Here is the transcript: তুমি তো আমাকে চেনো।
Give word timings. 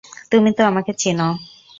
তুমি 0.31 0.49
তো 0.57 0.61
আমাকে 0.63 0.91
চেনো। 0.93 1.27